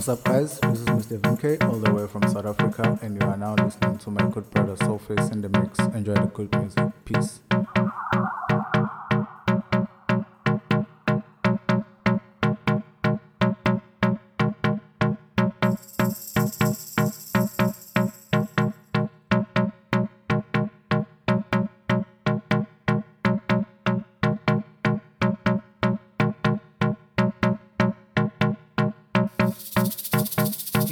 [0.00, 0.58] What's up, guys?
[0.60, 1.18] This is Mr.
[1.20, 4.50] VK, all the way from South Africa, and you are now listening to my good
[4.50, 5.78] brother Soulface in the mix.
[5.78, 6.90] Enjoy the good music.
[7.04, 7.40] Peace.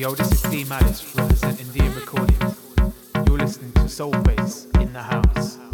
[0.08, 2.56] Yo, this is D Malice from Innocent Indian Recordings.
[3.26, 5.67] You're listening to Soul Bass in the house.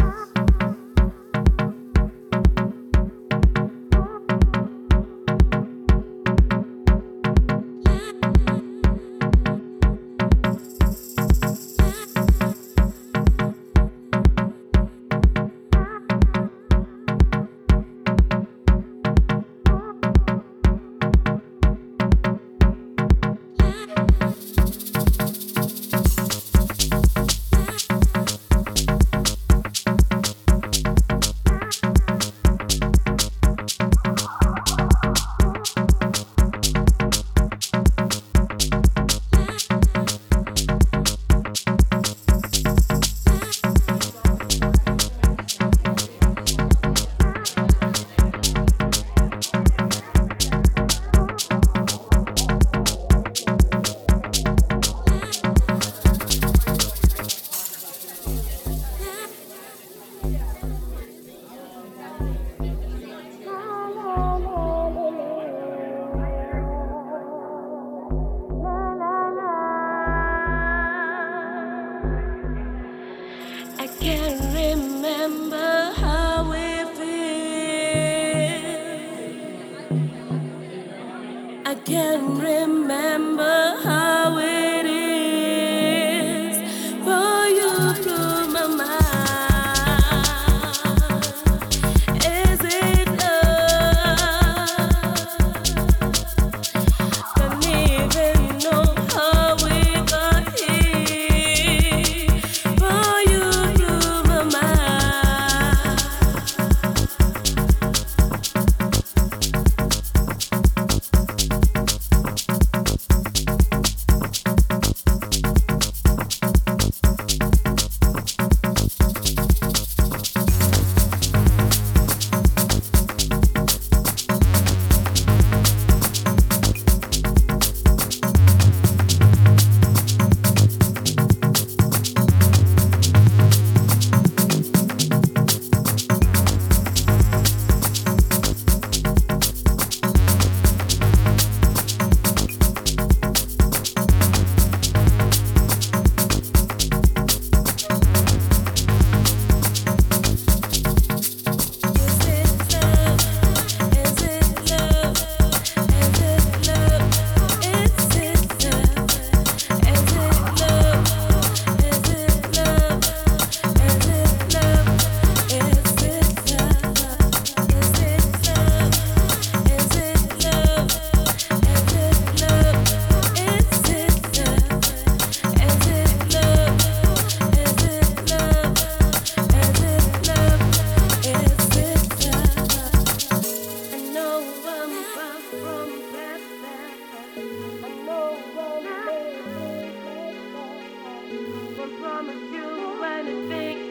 [192.24, 193.83] promise you anything.